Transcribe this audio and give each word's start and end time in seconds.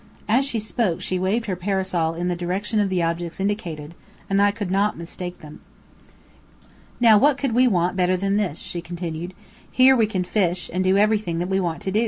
as 0.27 0.43
she 0.45 0.57
spoke 0.57 0.99
she 0.99 1.19
waved 1.19 1.45
her 1.45 1.55
parasol 1.55 2.15
in 2.15 2.27
the 2.27 2.35
direction 2.35 2.79
of 2.79 2.89
the 2.89 3.03
objects 3.03 3.39
indicated, 3.39 3.93
and 4.31 4.41
I 4.41 4.49
could 4.49 4.71
not 4.71 4.97
mistake 4.97 5.41
them. 5.41 5.61
"Now 6.99 7.19
what 7.19 7.37
could 7.37 7.51
we 7.53 7.67
want 7.67 7.95
better 7.95 8.17
than 8.17 8.35
this?" 8.37 8.57
she 8.57 8.81
continued. 8.81 9.35
"Here 9.69 9.95
we 9.95 10.07
can 10.07 10.23
fish, 10.23 10.71
and 10.73 10.83
do 10.83 10.97
everything 10.97 11.37
that 11.37 11.49
we 11.49 11.59
want 11.59 11.83
to. 11.83 11.91